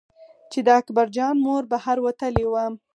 چې 0.51 0.59
د 0.65 0.67
اکبر 0.79 1.07
جان 1.15 1.35
مور 1.45 1.63
بهر 1.71 1.97
وتلې 2.05 2.45
وه. 2.51 2.63